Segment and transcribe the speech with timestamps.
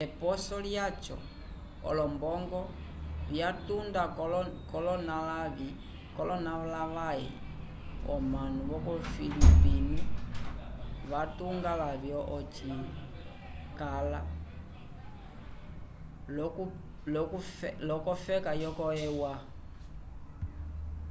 [0.05, 1.15] eposo lyaco
[1.89, 2.61] olombongo
[3.29, 4.03] vyatuda
[6.31, 7.21] kolonalavay
[8.05, 10.03] comanu yo filipinno
[11.11, 14.19] vatunga lavyo eci vacala
[16.63, 18.51] upika kofeka
[19.07, 19.35] e u a